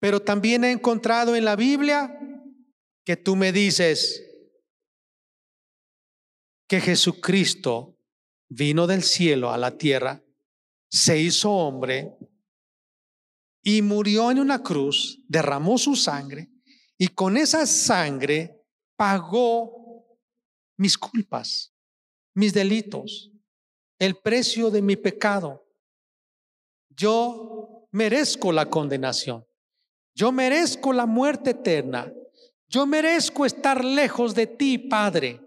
Pero 0.00 0.20
también 0.20 0.64
he 0.64 0.70
encontrado 0.70 1.34
en 1.36 1.44
la 1.44 1.56
Biblia 1.56 2.18
que 3.04 3.16
tú 3.16 3.36
me 3.36 3.52
dices 3.52 4.22
que 6.68 6.80
Jesucristo 6.80 7.93
vino 8.48 8.86
del 8.86 9.02
cielo 9.02 9.50
a 9.50 9.58
la 9.58 9.76
tierra, 9.76 10.22
se 10.90 11.18
hizo 11.20 11.50
hombre 11.50 12.16
y 13.62 13.82
murió 13.82 14.30
en 14.30 14.38
una 14.38 14.62
cruz, 14.62 15.20
derramó 15.26 15.78
su 15.78 15.96
sangre 15.96 16.50
y 16.98 17.08
con 17.08 17.36
esa 17.36 17.66
sangre 17.66 18.62
pagó 18.96 20.18
mis 20.76 20.96
culpas, 20.96 21.74
mis 22.34 22.52
delitos, 22.52 23.32
el 23.98 24.16
precio 24.16 24.70
de 24.70 24.82
mi 24.82 24.96
pecado. 24.96 25.66
Yo 26.90 27.88
merezco 27.90 28.52
la 28.52 28.66
condenación. 28.66 29.44
Yo 30.14 30.30
merezco 30.30 30.92
la 30.92 31.06
muerte 31.06 31.50
eterna. 31.50 32.12
Yo 32.68 32.86
merezco 32.86 33.44
estar 33.46 33.84
lejos 33.84 34.34
de 34.34 34.46
ti, 34.46 34.78
Padre. 34.78 35.40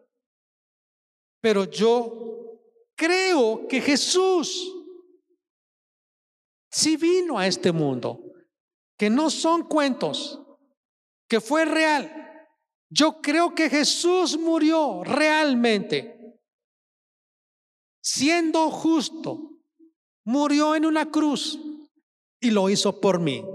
Pero 1.41 1.65
yo 1.65 2.46
creo 2.97 3.67
que 3.67 3.79
Jesús 3.79 4.73
sí 6.69 6.97
vino 6.97 7.39
a 7.39 7.47
este 7.47 7.71
mundo, 7.71 8.19
que 8.97 9.09
no 9.09 9.29
son 9.29 9.63
cuentos, 9.63 10.41
que 11.29 11.39
fue 11.39 11.63
real. 11.63 12.11
Yo 12.89 13.21
creo 13.21 13.53
que 13.53 13.69
Jesús 13.69 14.37
murió 14.37 15.03
realmente, 15.03 16.39
siendo 18.01 18.71
justo, 18.71 19.51
murió 20.25 20.75
en 20.75 20.85
una 20.85 21.09
cruz 21.11 21.59
y 22.39 22.51
lo 22.51 22.69
hizo 22.69 22.99
por 22.99 23.19
mí. 23.19 23.45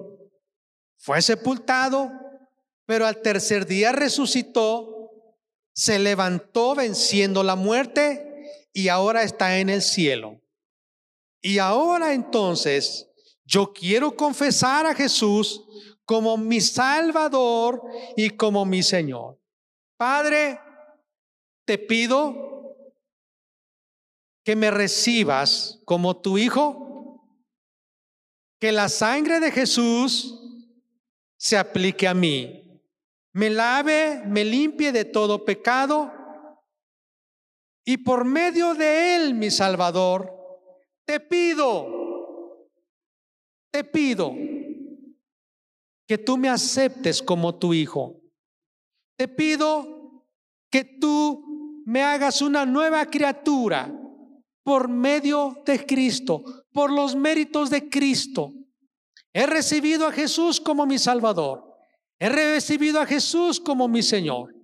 Fue 0.99 1.21
sepultado, 1.21 2.13
pero 2.87 3.07
al 3.07 3.21
tercer 3.23 3.67
día 3.67 3.91
resucitó, 3.91 5.11
se 5.75 5.99
levantó 5.99 6.75
venciendo 6.75 7.43
la 7.43 7.57
muerte 7.57 8.32
y 8.73 8.89
ahora 8.89 9.23
está 9.23 9.59
en 9.59 9.71
el 9.71 9.83
cielo. 9.83 10.41
Y 11.41 11.59
ahora 11.59 12.15
entonces 12.15 13.09
yo 13.45 13.73
quiero 13.73 14.17
confesar 14.17 14.87
a 14.87 14.95
Jesús 14.95 15.65
como 16.05 16.37
mi 16.37 16.61
Salvador 16.61 17.83
y 18.17 18.31
como 18.31 18.65
mi 18.65 18.83
Señor. 18.83 19.39
Padre, 19.97 20.61
te 21.65 21.79
pido 21.79 22.77
que 24.45 24.57
me 24.57 24.71
recibas 24.71 25.81
como 25.85 26.17
tu 26.21 26.39
Hijo, 26.39 27.39
que 28.61 28.73
la 28.73 28.89
sangre 28.89 29.41
de 29.41 29.51
Jesús 29.51 30.39
se 31.37 31.57
aplique 31.57 32.07
a 32.07 32.15
mí, 32.15 32.81
me 33.33 33.51
lave, 33.51 34.23
me 34.27 34.45
limpie 34.45 34.93
de 34.93 35.05
todo 35.05 35.45
pecado 35.45 36.13
y 37.85 37.99
por 37.99 38.25
medio 38.25 38.75
de 38.75 39.17
Él, 39.17 39.35
mi 39.35 39.51
Salvador, 39.51 40.33
te 41.05 41.21
pido, 41.21 42.69
te 43.71 43.85
pido 43.85 44.35
que 46.07 46.19
tú 46.19 46.37
me 46.37 46.49
aceptes 46.49 47.23
como 47.23 47.59
tu 47.59 47.75
hijo. 47.75 48.21
Te 49.17 49.29
pido 49.29 50.25
que 50.71 50.85
tú 50.85 51.83
me 51.85 52.03
hagas 52.03 52.41
una 52.41 52.65
nueva 52.65 53.07
criatura 53.07 53.93
por 54.63 54.89
medio 54.89 55.63
de 55.67 55.85
Cristo, 55.85 56.45
por 56.73 56.93
los 56.93 57.17
méritos 57.17 57.71
de 57.71 57.89
Cristo. 57.89 58.53
He 59.33 59.47
recibido 59.47 60.07
a 60.07 60.13
Jesús 60.13 60.61
como 60.61 60.87
mi 60.87 60.99
Salvador. 60.99 61.65
He 62.21 62.29
recibido 62.29 63.01
a 63.01 63.07
Jesús 63.07 63.59
como 63.59 63.89
mi 63.89 64.03
Señor. 64.03 64.55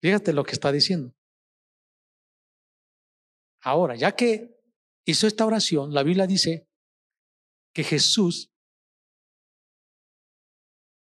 Fíjate 0.00 0.32
lo 0.32 0.44
que 0.44 0.52
está 0.52 0.70
diciendo. 0.72 1.14
Ahora, 3.62 3.96
ya 3.96 4.14
que 4.14 4.56
hizo 5.04 5.26
esta 5.26 5.44
oración, 5.44 5.92
la 5.92 6.02
Biblia 6.02 6.26
dice 6.26 6.68
que 7.74 7.82
Jesús 7.82 8.52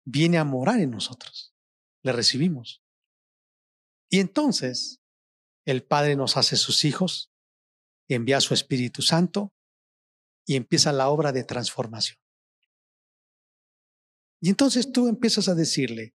viene 0.07 0.38
a 0.38 0.44
morar 0.44 0.81
en 0.81 0.90
nosotros. 0.90 1.55
Le 2.03 2.12
recibimos. 2.12 2.83
Y 4.11 4.20
entonces 4.20 5.03
el 5.66 5.85
Padre 5.85 6.16
nos 6.16 6.38
hace 6.38 6.57
sus 6.57 6.85
hijos, 6.85 7.31
envía 8.09 8.40
su 8.40 8.55
Espíritu 8.55 9.03
Santo 9.03 9.53
y 10.46 10.57
empieza 10.57 10.92
la 10.92 11.11
obra 11.11 11.31
de 11.33 11.44
transformación. 11.44 12.18
Y 14.40 14.48
entonces 14.48 14.92
tú 14.92 15.09
empiezas 15.09 15.48
a 15.48 15.55
decirle, 15.55 16.14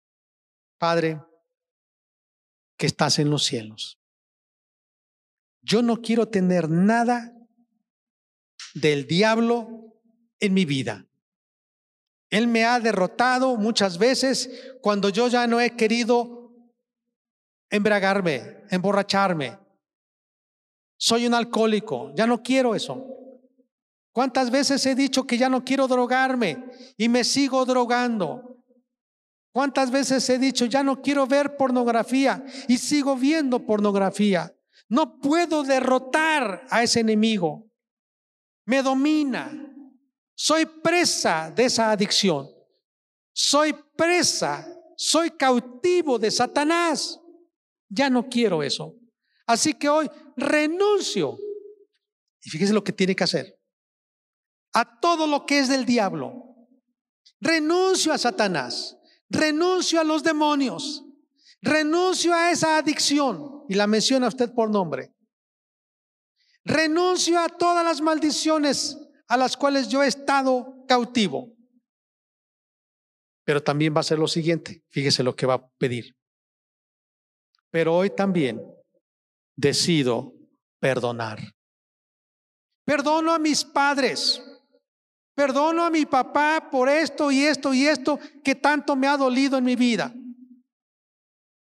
Padre, 0.77 1.19
que 2.79 2.87
estás 2.87 3.19
en 3.19 3.29
los 3.29 3.43
cielos. 3.43 3.99
Yo 5.61 5.83
no 5.83 6.01
quiero 6.01 6.29
tener 6.29 6.69
nada 6.69 7.35
del 8.73 9.05
diablo 9.05 10.01
en 10.39 10.53
mi 10.53 10.63
vida. 10.63 11.05
Él 12.29 12.47
me 12.47 12.63
ha 12.63 12.79
derrotado 12.79 13.57
muchas 13.57 13.97
veces 13.97 14.77
cuando 14.81 15.09
yo 15.09 15.27
ya 15.27 15.45
no 15.45 15.59
he 15.59 15.75
querido 15.75 16.53
embragarme, 17.69 18.63
emborracharme. 18.69 19.59
Soy 20.95 21.27
un 21.27 21.33
alcohólico, 21.33 22.13
ya 22.15 22.25
no 22.25 22.41
quiero 22.41 22.75
eso. 22.75 23.05
¿Cuántas 24.13 24.49
veces 24.49 24.85
he 24.85 24.95
dicho 24.95 25.27
que 25.27 25.37
ya 25.37 25.49
no 25.49 25.65
quiero 25.65 25.85
drogarme 25.87 26.63
y 26.95 27.09
me 27.09 27.25
sigo 27.25 27.65
drogando? 27.65 28.48
¿Cuántas 29.51 29.89
veces 29.89 30.29
he 30.29 30.37
dicho 30.37 30.65
ya 30.65 30.83
no 30.83 31.01
quiero 31.01 31.25
ver 31.25 31.57
pornografía 31.57 32.43
y 32.67 32.77
sigo 32.77 33.15
viendo 33.15 33.65
pornografía? 33.65 34.53
No 34.87 35.19
puedo 35.19 35.63
derrotar 35.63 36.65
a 36.69 36.83
ese 36.83 36.99
enemigo. 36.99 37.67
Me 38.65 38.81
domina. 38.81 39.51
Soy 40.35 40.65
presa 40.65 41.51
de 41.51 41.65
esa 41.65 41.91
adicción. 41.91 42.47
Soy 43.33 43.73
presa, 43.95 44.67
soy 44.95 45.31
cautivo 45.31 46.19
de 46.19 46.29
Satanás. 46.29 47.19
Ya 47.89 48.09
no 48.09 48.27
quiero 48.27 48.61
eso. 48.61 48.95
Así 49.47 49.73
que 49.73 49.89
hoy 49.89 50.09
renuncio. 50.35 51.37
Y 52.43 52.49
fíjese 52.49 52.73
lo 52.73 52.83
que 52.83 52.93
tiene 52.93 53.15
que 53.15 53.23
hacer. 53.23 53.59
A 54.73 54.99
todo 54.99 55.25
lo 55.25 55.45
que 55.45 55.59
es 55.59 55.67
del 55.67 55.85
diablo. 55.85 56.55
Renuncio 57.41 58.13
a 58.13 58.17
Satanás. 58.17 58.98
Renuncio 59.29 59.99
a 59.99 60.03
los 60.03 60.23
demonios. 60.23 61.05
Renuncio 61.61 62.33
a 62.33 62.51
esa 62.51 62.77
adicción. 62.77 63.63
Y 63.69 63.75
la 63.75 63.87
menciona 63.87 64.27
usted 64.27 64.53
por 64.53 64.69
nombre. 64.69 65.13
Renuncio 66.65 67.39
a 67.39 67.49
todas 67.49 67.83
las 67.83 68.01
maldiciones 68.01 68.97
a 69.27 69.37
las 69.37 69.55
cuales 69.55 69.87
yo 69.87 70.03
he 70.03 70.07
estado 70.07 70.85
cautivo. 70.87 71.55
Pero 73.45 73.63
también 73.63 73.95
va 73.95 74.01
a 74.01 74.03
ser 74.03 74.19
lo 74.19 74.27
siguiente, 74.27 74.83
fíjese 74.89 75.23
lo 75.23 75.35
que 75.35 75.45
va 75.45 75.55
a 75.55 75.69
pedir. 75.77 76.15
Pero 77.71 77.95
hoy 77.95 78.09
también 78.09 78.61
decido 79.55 80.33
perdonar. 80.79 81.39
Perdono 82.85 83.31
a 83.31 83.39
mis 83.39 83.63
padres. 83.63 84.41
Perdono 85.39 85.85
a 85.85 85.89
mi 85.89 86.05
papá 86.05 86.67
por 86.69 86.89
esto 86.89 87.31
y 87.31 87.45
esto 87.45 87.73
y 87.73 87.87
esto 87.87 88.19
que 88.43 88.55
tanto 88.55 88.97
me 88.97 89.07
ha 89.07 89.15
dolido 89.15 89.57
en 89.57 89.63
mi 89.63 89.77
vida. 89.77 90.13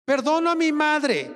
Perdono 0.04 0.50
a 0.50 0.54
mi 0.54 0.70
madre. 0.70 1.32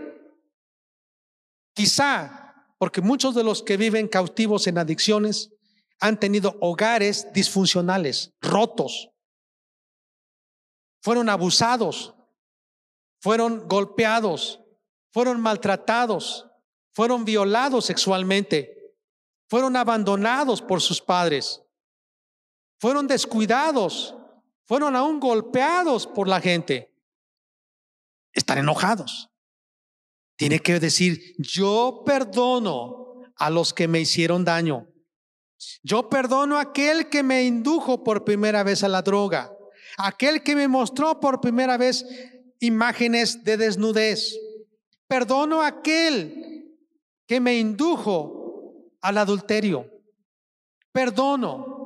Quizá, 1.73 2.67
porque 2.77 3.01
muchos 3.01 3.35
de 3.35 3.43
los 3.43 3.63
que 3.63 3.79
viven 3.79 4.09
cautivos 4.09 4.67
en 4.67 4.77
adicciones 4.77 5.55
han 6.01 6.21
tenido 6.21 6.59
hogares 6.61 7.33
disfuncionales, 7.33 8.35
rotos. 8.43 9.09
Fueron 11.01 11.31
abusados, 11.31 12.15
fueron 13.23 13.67
golpeados, 13.67 14.61
fueron 15.15 15.41
maltratados, 15.41 16.47
fueron 16.93 17.25
violados 17.25 17.87
sexualmente, 17.87 18.95
fueron 19.49 19.77
abandonados 19.77 20.61
por 20.61 20.83
sus 20.83 21.01
padres, 21.01 21.63
fueron 22.79 23.07
descuidados, 23.07 24.15
fueron 24.65 24.97
aún 24.97 25.21
golpeados 25.21 26.07
por 26.07 26.29
la 26.29 26.41
gente. 26.41 26.95
Están 28.33 28.59
enojados. 28.59 29.31
Tiene 30.37 30.61
que 30.61 30.79
decir, 30.79 31.35
yo 31.39 32.03
perdono 32.07 33.23
a 33.37 33.51
los 33.51 33.75
que 33.75 33.89
me 33.89 34.01
hicieron 34.01 34.45
daño. 34.45 34.89
Yo 35.83 36.09
perdono 36.09 36.57
a 36.57 36.63
aquel 36.63 37.09
que 37.09 37.23
me 37.23 37.45
indujo 37.45 38.05
por 38.05 38.25
primera 38.25 38.63
vez 38.63 38.85
a 38.85 38.89
la 38.89 39.03
droga, 39.03 39.53
aquel 39.97 40.45
que 40.45 40.55
me 40.55 40.69
mostró 40.69 41.19
por 41.19 41.41
primera 41.41 41.77
vez 41.77 42.05
imágenes 42.61 43.43
de 43.43 43.57
desnudez. 43.57 44.39
Perdono 45.09 45.63
a 45.63 45.69
aquel 45.69 46.77
que 47.27 47.41
me 47.41 47.59
indujo 47.59 48.93
al 49.01 49.19
adulterio. 49.19 49.91
Perdono, 50.93 51.78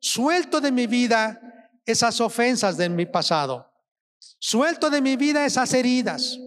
suelto 0.00 0.60
de 0.60 0.72
mi 0.72 0.86
vida 0.86 1.40
esas 1.84 2.20
ofensas 2.20 2.76
de 2.76 2.88
mi 2.88 3.06
pasado. 3.06 3.70
Suelto 4.38 4.90
de 4.90 5.00
mi 5.00 5.16
vida 5.16 5.46
esas 5.46 5.72
heridas. 5.72 6.38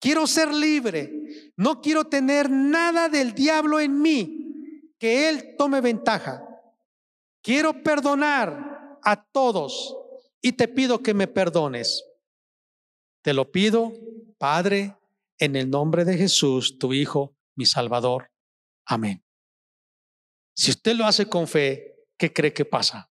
Quiero 0.00 0.26
ser 0.26 0.52
libre. 0.52 1.52
No 1.56 1.80
quiero 1.80 2.04
tener 2.04 2.50
nada 2.50 3.08
del 3.08 3.34
diablo 3.34 3.78
en 3.80 4.00
mí 4.00 4.92
que 4.98 5.28
Él 5.28 5.54
tome 5.56 5.80
ventaja. 5.80 6.42
Quiero 7.42 7.82
perdonar 7.82 8.98
a 9.02 9.24
todos 9.24 9.96
y 10.40 10.52
te 10.52 10.68
pido 10.68 11.02
que 11.02 11.14
me 11.14 11.26
perdones. 11.26 12.04
Te 13.22 13.32
lo 13.32 13.50
pido, 13.50 13.92
Padre, 14.38 14.96
en 15.38 15.56
el 15.56 15.70
nombre 15.70 16.04
de 16.04 16.16
Jesús, 16.16 16.78
tu 16.78 16.92
Hijo, 16.92 17.36
mi 17.54 17.66
Salvador. 17.66 18.30
Amén. 18.86 19.24
Si 20.54 20.70
usted 20.70 20.94
lo 20.96 21.04
hace 21.04 21.26
con 21.28 21.46
fe, 21.46 21.91
¿qué 22.22 22.32
cree 22.32 22.52
que 22.52 22.64
pasa? 22.64 23.10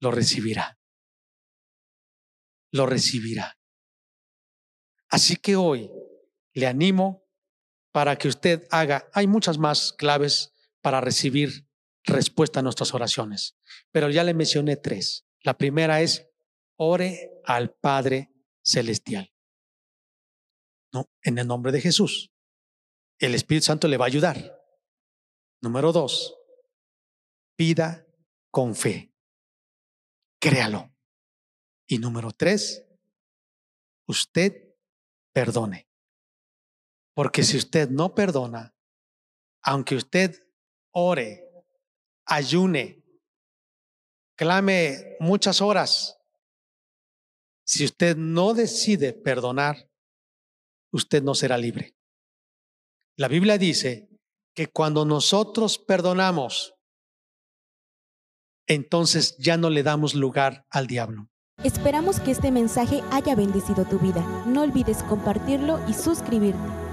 Lo 0.00 0.12
recibirá. 0.12 0.78
Lo 2.70 2.86
recibirá. 2.86 3.58
Así 5.08 5.34
que 5.34 5.56
hoy 5.56 5.90
le 6.52 6.68
animo 6.68 7.26
para 7.90 8.14
que 8.14 8.28
usted 8.28 8.68
haga, 8.70 9.10
hay 9.12 9.26
muchas 9.26 9.58
más 9.58 9.92
claves 9.92 10.52
para 10.80 11.00
recibir 11.00 11.68
respuesta 12.04 12.60
a 12.60 12.62
nuestras 12.62 12.94
oraciones. 12.94 13.56
Pero 13.90 14.10
ya 14.10 14.22
le 14.22 14.32
mencioné 14.32 14.76
tres. 14.76 15.26
La 15.42 15.58
primera 15.58 16.02
es, 16.02 16.28
ore 16.76 17.32
al 17.44 17.74
Padre 17.74 18.30
Celestial. 18.62 19.34
No, 20.92 21.10
en 21.22 21.38
el 21.38 21.48
nombre 21.48 21.72
de 21.72 21.80
Jesús. 21.80 22.30
El 23.18 23.34
Espíritu 23.34 23.64
Santo 23.64 23.88
le 23.88 23.96
va 23.96 24.04
a 24.04 24.06
ayudar. 24.06 24.56
Número 25.60 25.90
dos, 25.90 26.36
pida 27.56 28.06
con 28.50 28.74
fe. 28.74 29.12
Créalo. 30.40 30.92
Y 31.86 31.98
número 31.98 32.30
tres, 32.32 32.84
usted 34.06 34.74
perdone. 35.32 35.88
Porque 37.14 37.42
si 37.42 37.56
usted 37.56 37.88
no 37.90 38.14
perdona, 38.14 38.74
aunque 39.62 39.94
usted 39.94 40.46
ore, 40.90 41.48
ayune, 42.26 43.04
clame 44.36 45.16
muchas 45.20 45.60
horas, 45.60 46.18
si 47.64 47.84
usted 47.84 48.16
no 48.16 48.52
decide 48.52 49.12
perdonar, 49.12 49.90
usted 50.92 51.22
no 51.22 51.34
será 51.34 51.56
libre. 51.56 51.96
La 53.16 53.28
Biblia 53.28 53.58
dice 53.58 54.08
que 54.54 54.66
cuando 54.66 55.04
nosotros 55.04 55.78
perdonamos, 55.78 56.73
entonces 58.66 59.36
ya 59.38 59.56
no 59.56 59.70
le 59.70 59.82
damos 59.82 60.14
lugar 60.14 60.66
al 60.70 60.86
diablo. 60.86 61.28
Esperamos 61.62 62.20
que 62.20 62.32
este 62.32 62.50
mensaje 62.50 63.02
haya 63.12 63.34
bendecido 63.34 63.84
tu 63.84 63.98
vida. 63.98 64.24
No 64.46 64.62
olvides 64.62 65.02
compartirlo 65.04 65.78
y 65.88 65.94
suscribirte. 65.94 66.83